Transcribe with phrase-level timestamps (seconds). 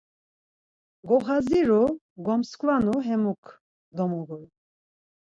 [1.11, 1.77] Goxadziru,
[2.29, 3.53] gomskvanu hemuk
[4.01, 4.41] domoguru.